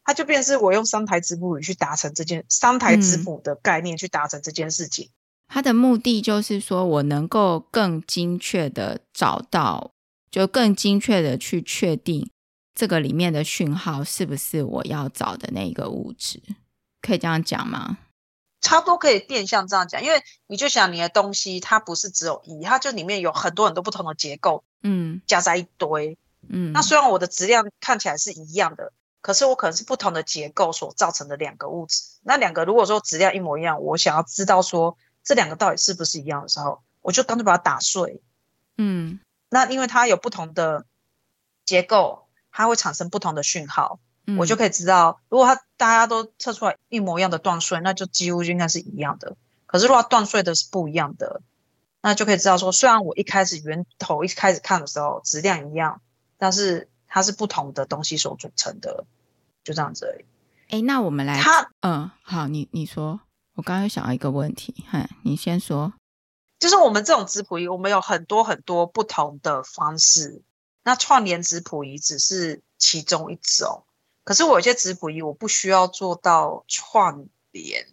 [0.05, 5.07] 它就变成是我用三台质谱仪去达成这件三台质谱的概念去达成这件事情。
[5.07, 5.11] 嗯、
[5.49, 9.91] 它的目的就是说我能够更精确的找到。
[10.29, 12.29] 就更精确的去确定
[12.75, 16.39] 这个里面的讯号是不是我要找的那一个物质，
[17.01, 17.97] 可以这样讲吗？
[18.61, 26.17] 差不多可以变相这样讲，因为你就想你的东西，它不是只有一，它就里面有很多很多不同的结构，嗯，加在一堆，
[26.49, 26.71] 嗯。
[26.73, 28.91] 那虽然我的质量看起来是一样的，
[29.21, 32.03] 可是我可能是不同的结构所造成的两个物质。
[32.23, 38.21] 那两个如果说质量一模一样，我想要知道说这两个到底是不是一样的时候，我就干脆把它打碎，
[38.77, 39.19] 嗯。
[39.49, 40.85] 那因为它有不同的
[41.63, 49.35] 结构，它会产生不同的讯号，嗯，我就可以知道，如果它大家都测出来一模一样的断碎，那就几乎就应该是一样的。
[49.65, 51.41] 可是如果断碎的是不一样的，
[52.01, 56.01] 那就可以知道说，虽然我一开始源头一开始看的时候质量一样，
[56.37, 59.05] 但是它是不同的东西所组成的，
[59.63, 60.25] 就这样子而已。
[60.69, 63.21] 哎，那我们来，它嗯，好，你你说，
[63.55, 65.93] 我刚刚又想到一个问题，嗨，你先说。
[66.59, 70.41] 就是我们这种质谱仪，我们有很多很多不同的方式。
[70.83, 73.83] 那串联质谱仪只是其中一种。
[74.27, 77.87] 可是我有些质谱仪，我不需要做到串联，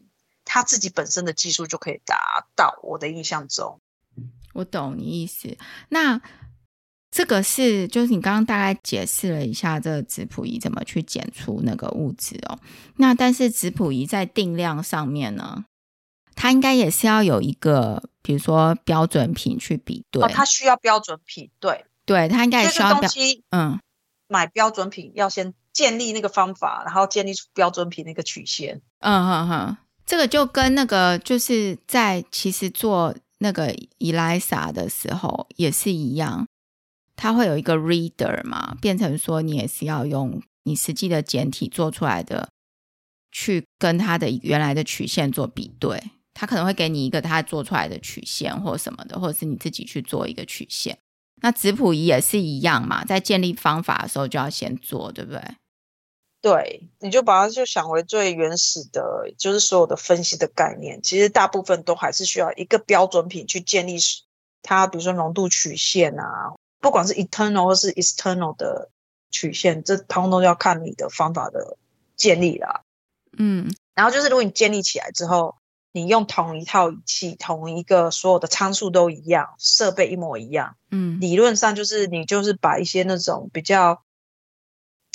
[0.44, 2.76] 它自己本身的技术就可以达到。
[2.82, 3.80] 我的印象中，
[4.52, 5.56] 我懂你意思。
[5.90, 6.20] 那
[7.12, 12.58] 这个是，就是你刚刚大概解释了一下这个质谱仪怎么去检出那个物质哦。
[12.96, 15.64] 那但是质谱仪在定量上面呢，
[16.34, 18.02] 它应该也是要有一个。
[18.26, 23.78] 比如说标准品去比对，哦，它需要标准品，对，对，它应该也需要东西，嗯，
[24.28, 36.46] 买标准品要先建立那个方法，然后建立出标准品那个曲线，嗯哼哼，这个就跟那个就是在其实做那个 ELISA 的时候也是一样，
[37.16, 42.48] 它会有一个 reader 嘛，变成说你也是要用你实际的简体做出来的，
[43.30, 46.02] 去跟它的原来的曲线做比对。
[46.36, 50.98] 他可能会给你一个他做出来的曲线或什么的，或者是你自己去做一个曲线。
[51.42, 55.40] 那质谱仪也是一样嘛，在建立方法的时候就要先做，对不对？
[56.44, 63.96] 对，你就把它就想为最原始的，就是所有的分析的概念，其实大部分都还是需要一个标准品去建立
[64.62, 68.90] 它，比如说浓度曲线啊，不管是 internal 或是 external 的
[69.30, 71.78] 曲线，这通通要看你的方法的
[72.14, 72.82] 建立啦。
[73.38, 75.54] 嗯，然后就是如果你建立起来之后，
[75.92, 84.02] 你用同一套仪器，同一个所有的参数都一样，设备一模一样，嗯，理论上就是你就是把一些那种比较。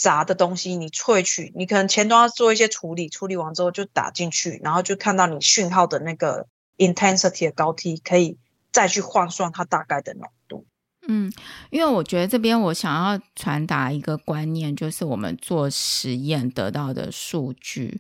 [0.02, 8.38] 杂的东西你萃取，你可能前端要做一些处理，处理完之后就打进去，然后就看到你讯号的那个 intensity 的高低，可以
[8.72, 10.66] 再去换算它大概的浓度。
[11.08, 11.32] 嗯，
[11.72, 18.00] 因为我觉得这边我想要传达一个观念，就是我们做实验得到的数据，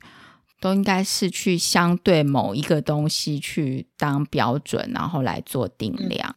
[0.62, 6.35] 都应该是去相对某一个东西去当标准，然后来做定量。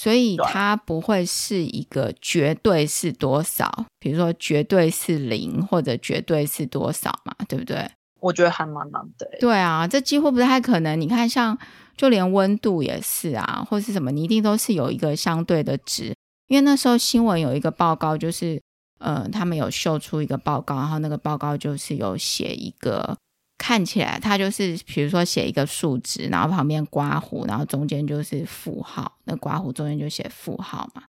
[0.00, 7.86] 嗯所以它不会是一个绝对是多少，比如说绝对是零或者绝对是多少嘛，对不对？
[8.20, 9.30] 我觉得还蛮难的。
[9.38, 10.98] 对啊，这几乎不太可能。
[10.98, 11.58] 你看，像
[11.96, 16.14] 就连温度也是啊，或是什么，你一定都是有一个相对的值。
[16.48, 18.58] 因为那时候新闻有一个报告，就是
[19.00, 23.16] 呃，他们有秀出一个报告，然后那个报告就是有写一个。
[23.62, 31.02] 看起来它就是，比如说写一个数值，然后旁边刮弧，然后中间就是负号，那刮弧中间就写负号嘛。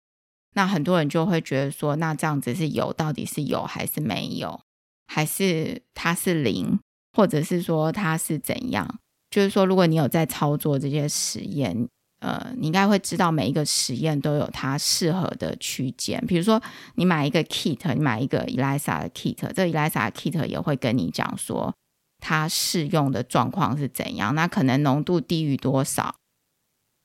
[0.55, 4.59] 那很多人就会觉得说，那这样子是有，到底是有还是没有？
[5.05, 6.79] 还是它是零，
[7.15, 8.97] 或者是说它是怎样？
[9.29, 11.87] 就是说，如果你有在操作这些实验，
[12.19, 16.19] 呃，你应该会知道每一个实验都有它适合的区间。
[16.27, 16.59] 比如说，
[16.95, 21.71] 你买一个 kit，你买一个 ELISA 的 kit，这 ELISA 的 kit 也会跟你讲说。
[22.19, 24.35] 它适用的状况是怎样？
[24.35, 26.13] 那可能浓度低于多少，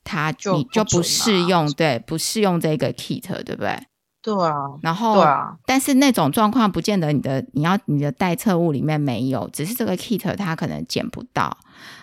[0.02, 3.78] 它就你就不适用，对，不适用这个 kit，对不对？
[4.22, 4.54] 对啊。
[4.82, 5.56] 然后，对啊。
[5.66, 11.56] 但是那种状况不见得你的你要你的待测物里面没有，只是这个 kit 它可能捡不到。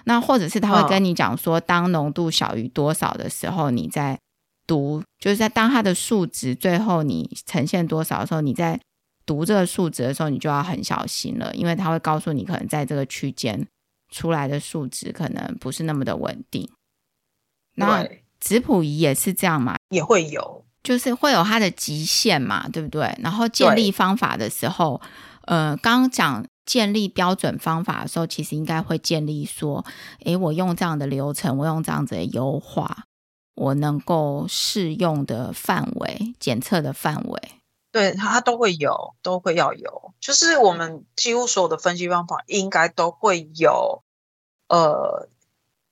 [0.05, 4.17] 那或者是他会跟你讲说，当浓度小于多少的时候，你在
[4.65, 8.79] 读，就是在当它的数值最后你呈现多少的时候，你在。
[9.25, 13.67] 读这个数值的时候，你就要很小心了，因为它会告诉你，可能在这个区间
[14.11, 16.69] 出来的数值可能不是那么的稳定。
[17.75, 18.05] 那
[18.39, 19.75] 质谱仪也是这样嘛？
[19.89, 23.15] 也会有，就是会有它的极限嘛，对不对？
[23.21, 24.99] 然后建立方法的时候，
[25.45, 29.85] 呃，刚刚讲建立标准方法的时候，其实应该会建立说，
[30.25, 33.05] 诶，我用这样的流程，我用这样子的优化，
[33.55, 37.41] 我能够适用的范围，检测的范围。
[37.91, 40.13] 对，它都会有，都会要有。
[40.21, 44.01] 就是我们几乎所有的分析方法，应该都会有，
[44.69, 45.27] 呃，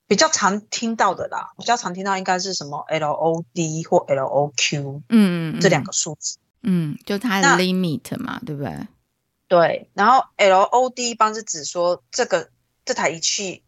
[0.08, 1.52] 比较常听到的啦。
[1.58, 8.88] 比较常听到应该是什么 LOD 或 LOQ，嗯嗯，这两个数字，嗯，就它的 limit 嘛，对不对？
[9.50, 9.90] 对。
[9.94, 12.50] 然后 LOD 一般是指说这个
[12.86, 13.62] 这台仪器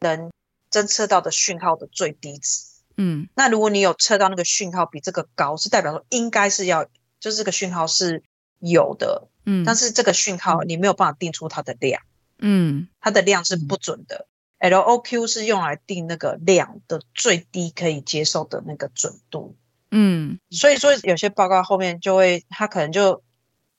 [0.00, 0.30] 能
[0.70, 2.64] 侦测到的讯号的最低值。
[2.96, 3.28] 嗯。
[3.34, 6.86] 那如果你有测到那个讯号比这个高，是代表说应该是要。
[7.24, 8.22] 就是这个讯号是
[8.58, 12.02] 有的，嗯，但是这个讯号你没有办法定出它的量，
[12.38, 14.26] 嗯，它的量是不准的。
[14.60, 19.56] LOQ 是用来定那个量的最低可以接受的那个准度，
[19.90, 23.22] 嗯，所以说有些报告后面就会，它可能就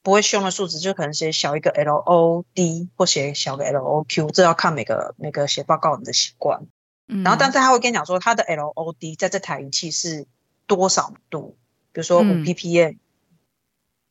[0.01, 6.65] 不会用的数值，就可能写小一个 LOD 或写小个 LOQ，这要看每个每个写报告人的习惯。
[7.07, 10.25] 嗯，然后但是他会跟你讲说，它的 LOD 在这台仪器是
[10.65, 11.55] 多少度，
[11.93, 12.97] 比如说五 ppm。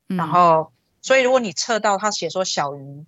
[0.08, 3.06] 嗯然后，所以如果你测到它写说小于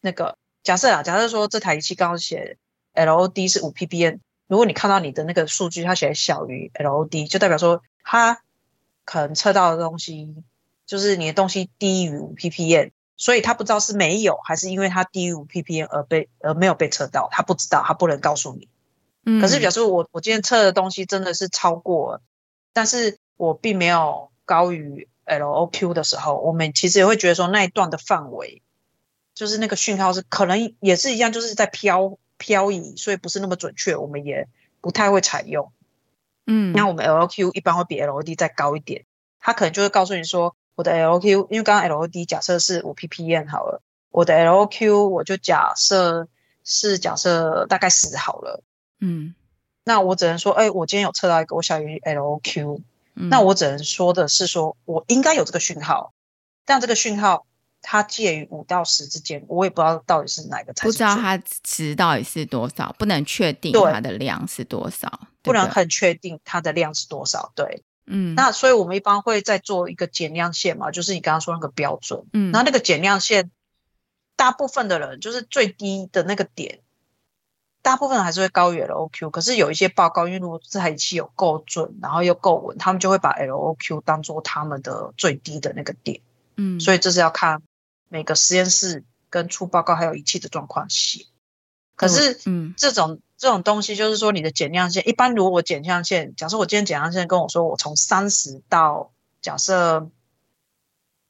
[0.00, 2.56] 那个，假设啊，假设说这台仪器刚刚写
[2.94, 8.40] LOD 是五 ppm，如果你看到你的那个数据它写小于 LOD，就代表说它
[9.04, 10.34] 可能测到的东西
[10.86, 18.68] 就是你的东西低于五 ppm，所以它不知道是没有还是因为它低于五 ppm 而被而没有被测到，它不知道，它不能告诉你。
[19.26, 22.22] 嗯，可是表示我我今天测的东西真的是超过，
[22.72, 25.08] 但是我并没有高于。
[25.28, 28.62] LOQ 的时候，我们其实也会觉得说那一段的范围，
[29.34, 34.48] 就是那个讯号是可能也是一样，就是在漂漂移，所以不是那么准确，我们也
[34.80, 35.70] 不太会采用。
[36.46, 39.04] 嗯，那我们 LOQ 一般会比 LOD 再高一点，
[39.38, 46.26] 它可能就会告诉你说，我的 LOQ，因为刚刚 LOD 假设是五 ppm 好了，我的 LOQ 我就假设
[46.64, 48.62] 是假设大概十好了。
[49.00, 49.34] 嗯，
[49.84, 52.80] 那我只能说，哎、欸，我今天有测到一个我小于 LOQ。
[53.28, 56.12] 那我只能说的是说，说我应该有这个讯号，
[56.64, 57.46] 但这个讯号
[57.82, 60.88] 它介于五到十之间，我也不知道到底是哪个才是。
[60.88, 67.52] 不知道它值到底是多少，不能确定它的量是多少，不能很确定它的量是多少。
[67.54, 73.50] 对，嗯，那所以我们一般会再做一个减量线嘛，就是你刚刚说那个标准，嗯，然后那个减量线
[74.36, 76.80] 大部分的人就是最低的那个点，
[77.88, 79.30] 大部分还是会高于 LOQ。
[79.30, 86.20] 可是有一些报告，因为如果这台仪器有够准，然后又够稳，他们就会把 LOQ 当做他们的最低的那个点。
[86.56, 87.62] 嗯，所以这是要看
[88.10, 91.24] 每个实验室跟出报告还有仪器的状况写。
[91.96, 100.10] 可是，嗯，这种这种东西就是说，你的减量线，一般如果我减量线，假设我今天减量线跟我说，我从三十到假设，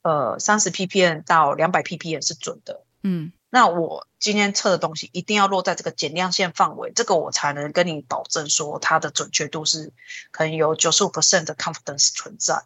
[0.02, 9.92] 呃，三十 ppm 到两百 ppm 是准的，嗯，那我今天测的东西一定要落在这个减量线范围，这个我才能跟你保证说它的准确度是
[10.30, 12.64] 可能有九十五 percent 的 confidence 存在。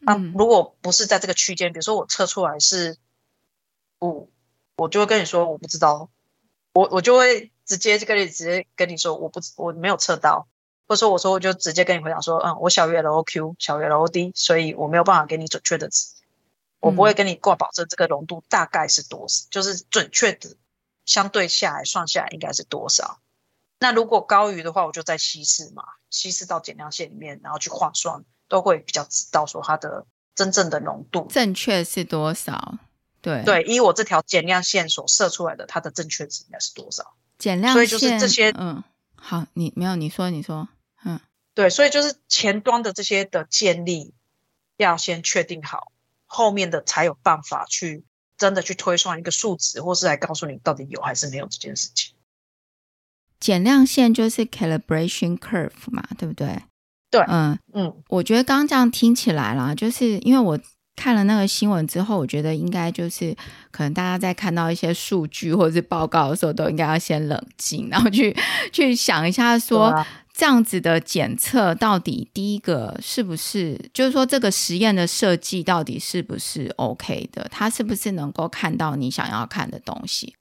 [0.00, 2.96] 那如果不是在这个区间，比如说我测出来是
[4.00, 4.30] 五，
[4.76, 6.08] 我就会跟你说我不知道。
[6.74, 10.46] 我我就会直接就跟你直接跟你说，我不我没有测到，
[10.86, 16.06] 或者说我说我就直接跟你回答说，嗯，我小于 LOQ，小于 LOD，所以我没有办法给你准确的值，
[16.80, 20.56] 我不会跟你挂保证这个浓度大概是多少，就是准确的
[21.04, 23.20] 相对下来算下来应该是多少。
[23.80, 32.78] 那如果高于的话，我就再稀释嘛，稀释到减量线里面，然后去换算，都会比较知道说它的真正的浓度正确是多少。
[33.20, 37.14] 对对，以我这条减量线所设出来的，它的正确值应该是多少？
[37.36, 38.82] 减量线，所以就是这些，嗯，
[39.16, 40.68] 好，你没有，你说，你说，
[41.04, 41.20] 嗯，
[41.54, 44.14] 对，所以就是前端的这些的建立
[44.76, 45.92] 要先确定好，
[46.28, 48.04] 后面的才有办法去
[48.36, 52.14] 真的去推算一个数值，或是来告诉你到底有还是没有这件事情。
[53.40, 56.62] 减量线就是 calibration curve 嘛，对不对？
[57.10, 60.56] 对，嗯嗯，我觉得刚刚这样听起来啦，就是因为我。
[61.00, 63.32] 看了那个新闻之后，我觉得应该就是
[63.70, 68.36] 可能大家在看到一些数据或者是报告的时候，都应该要先冷静，然后去
[68.72, 70.06] 去想一下说，说
[70.38, 77.48] 这样子的检测到底第一个是不是，就是说这个实验的设计到底是不是 OK 的？
[77.50, 80.36] 它是不是能够看到你想要看的东西？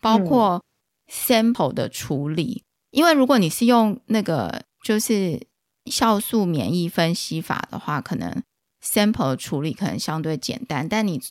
[0.00, 0.64] 包括
[1.12, 5.46] sample 的处理，因为如果你是用那个就是
[5.84, 8.42] 酵素免疫分析法的话，可能。
[8.82, 11.22] sample 的处理可能相对简单，但你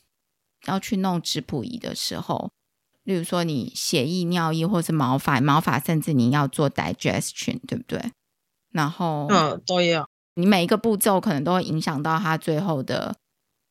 [0.66, 2.50] 要去弄质谱仪的时候，
[3.04, 8.00] 例如说你血液、尿液或是毛发，毛发甚至你要做 digestion，对不对？
[8.70, 10.08] 然后，嗯，都要。
[10.34, 13.16] 你每一个步骤可能都会影响到它最后的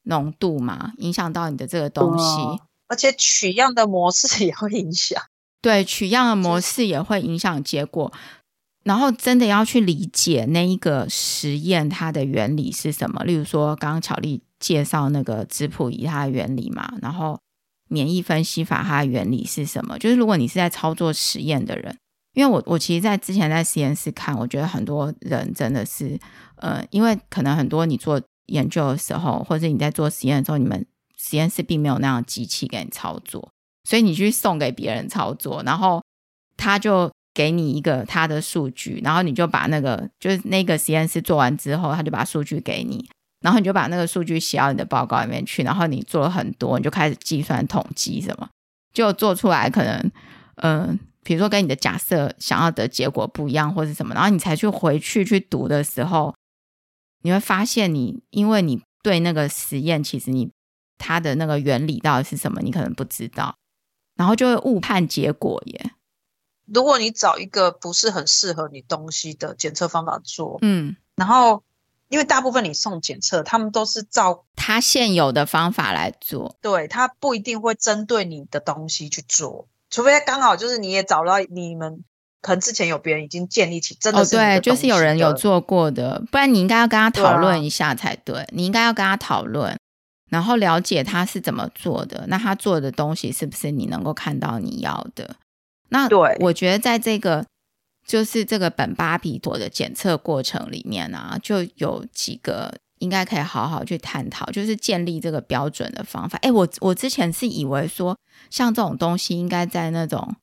[0.04, 5.22] 浓度嘛，影响到你的这个东西，嗯，而且取样的模式也会影响。
[5.62, 8.12] 对，取样的模式也会影响结果。
[8.84, 17.40] 然后真的要去理解那一个实验它的原理是什么，例如说刚刚巧丽介绍那个质谱仪它的原理嘛，然后
[17.92, 20.00] 免疫分析法它的原理是什么？
[20.00, 21.96] 就是如果你是在操作实验的人，
[22.34, 26.20] 因为我我其实在之前在实验室看，我觉得很多人真的是
[26.56, 30.86] 呃，因为可能很多你做研究的时候，或者你在做实验的时候，你们
[31.18, 33.52] 实验室并没有那样机器给你操作，
[33.84, 36.02] 所以你去送给别人操作，然后
[36.58, 37.12] 他就。
[37.34, 43.08] 给你一个他的数据，然后你就把那个就是那个实验室做完之后，他就把数据给你，
[43.42, 48.48] 然后你就把那个数据写到你的报告里面去，然后你做了很多，你就开始计算统计什么，
[48.94, 49.98] 就做出来可能，
[50.56, 56.36] 嗯、呃，比如说跟你的假设想要的结果不一样或是什么，然后你才去回去去读的时候，
[57.24, 60.52] 你会发现你因为你对那个实验其实你
[60.98, 63.56] 它的那个原理到底是什么，你可能不知道，
[64.16, 65.92] 然后就会误判结果耶。
[66.72, 71.64] 如果你找一个不是很适合你东西的检测方法做，嗯，然后
[72.12, 82.03] 因为大部分你送检测，他们都是照他现有的方法来做，对，他不一定会针对你的东西去做，除非刚好就是你也找到你们
[82.41, 89.78] 可能之前有别人已经建立起真的对，就是有人有做过的，不然你应该要跟他讨论一下才对，对啊、你应该要跟他讨论，
[90.30, 95.38] 然后了解他是怎么做的，那他做的东西是不是你能够看到你要的？
[95.89, 97.45] 那对，我觉得在这个
[98.06, 106.38] 就是这个苯巴比妥的检测过程里面啊，就有几个应该可以好好去探讨，就是建立这个标准的方法。
[106.41, 108.18] 哎，我我之前是以为说，
[108.49, 110.36] 像这种东西应该在那种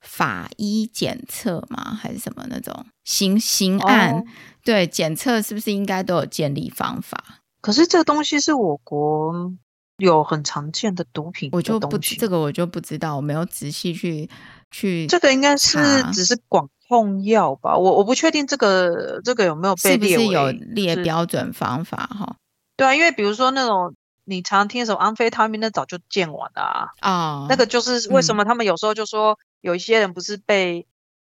[0.00, 1.98] 法医检测吗？
[1.98, 4.14] 还是什么那种刑刑案？
[4.14, 4.24] 哦、
[4.62, 7.40] 对，检测是不是应该都有建立方法？
[7.60, 9.52] 可是这个东西是我国
[9.96, 14.28] 有很常见的毒品的，我就不这个我就不知道，我没有仔细去。
[14.70, 15.78] 去这个应该是
[16.12, 22.36] 只是广控药吧，我我不确定这个这个有没有被列是不是有列标准方法哈？
[22.76, 23.94] 对啊，因为比如说那种
[24.24, 26.88] 你常听什么安非他命，那早就见完了啊。
[27.00, 30.86] 啊，那个就是为什么他们有时候就说有一些人不是被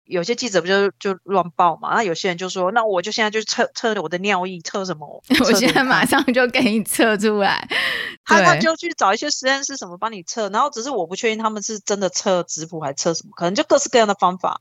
[0.05, 1.95] 有些记者不就就乱报嘛？
[1.95, 5.23] 那有些人就说，那我就现在就测测我的尿液，测什么？
[5.41, 7.69] 我现在马上就给你测出来。
[8.25, 14.61] 他他就去找一些实验室什么帮你测，然后只是我不确定他们是真的测质谱还测什么，可能就各式各样的方法。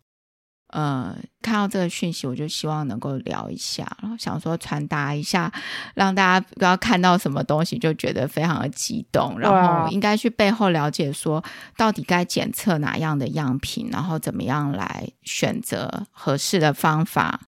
[0.71, 5.51] 呃，看到这个讯息，我就希望能够聊一下，然后想说传达一下，
[5.95, 11.43] 让大家不要看到什么东西就觉得非常的激动，然后应该去背后了解说，
[11.77, 17.41] 到底该检测哪样的样品，然后怎么样来选择合适的方法。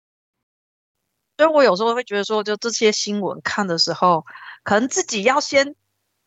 [1.38, 4.26] 所以我有时候会觉得说，就这些新闻看的时候，
[4.64, 5.76] 可能自己要先。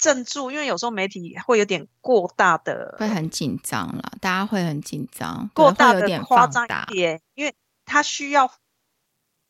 [0.04, 7.54] 镇住，因为有时候媒体会有点过大的，会很紧张了，大家会很紧张，过大的夸张一点，因为
[7.86, 8.52] 他需要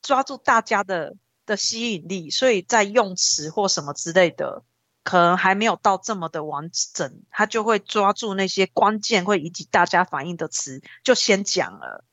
[0.01, 4.63] 抓住大家的的吸引力，所以在用词或什么之类的，
[5.03, 12.05] 可能还没有到这么的完整，他就会抓住那些关键会引起大家反应的词，就先讲了，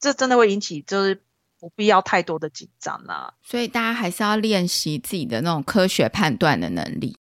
[0.00, 1.22] 这真的会引起就是
[1.60, 7.16] 不必要太多的紧张啦，所以大家还是要练习自己的那种科学判断的能力。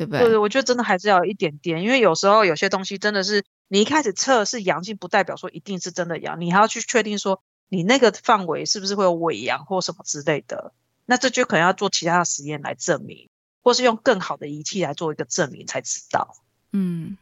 [0.00, 0.20] 对不对？
[0.30, 10.72] 对，我觉得真的还是要一点点，因为有时候有些东西真的是你一开始测是阳性，不代表说一定是真的阳，你还要去确定说你那个范围是不是会有伪阳或什么之类的，
[11.04, 13.28] 那这就可能要做其他的实验来证明，
[13.62, 16.34] 或是用更好的仪器来做一个证明才知道。
[16.72, 17.18] 嗯，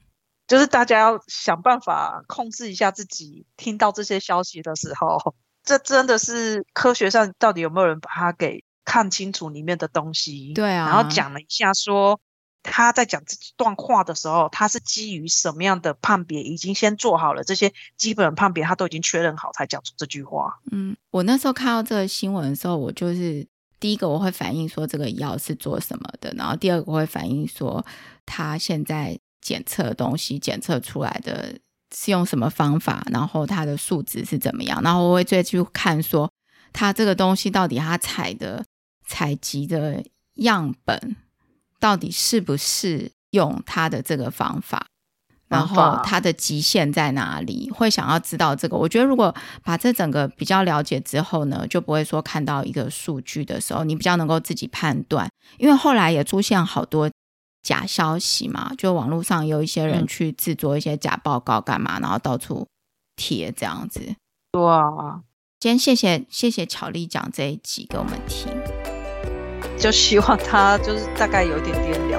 [0.47, 10.53] 就是大家要想办法控制一下自己听到这些消息的时候，这真的是科学上到底有没有人把它给看清楚里面的东西？
[10.55, 12.20] 对啊，然后讲了一下说。
[12.71, 16.43] 他在讲这段话的时候，他是基于什么样的判别？
[16.43, 20.61] 已经先做好了这些基本判别，他都已经确认好才讲出这句话。
[20.71, 23.47] 嗯，我那时候看到这个新闻的时候，我就是
[23.81, 27.85] 第一个我会反映说这个药是做什么的，然后第二个我会反映说
[28.27, 31.59] 他现在检测的东西检测出来的
[31.95, 36.31] 是用什么方法，然后它的数值是怎么样，然后我会再去看说
[36.73, 38.64] 他这个东西到底他采的
[39.07, 40.05] 采集的
[40.35, 41.16] 样本。
[41.81, 44.87] 到底是不是用他的这个方法，
[45.49, 47.70] 然后他的极限在哪里？
[47.70, 48.76] 会想要知道这个。
[48.76, 55.29] 我觉得如果把这整个比较了解之后呢，就不会说看到一个数据的时候，你比较能够自己判断。
[55.59, 57.11] 因为后来也出现好多
[57.62, 62.66] 假消息嘛，就网络上有一些人去制作一些假报告干嘛，然后到处
[63.16, 64.14] 贴这样子。
[64.53, 65.22] 哇！
[65.61, 68.78] 今天谢谢谢谢巧丽讲这一集给我们听。
[69.79, 72.18] 就希望他就是大概有点点了。